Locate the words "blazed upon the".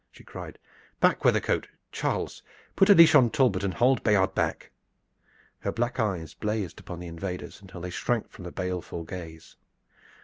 6.33-7.05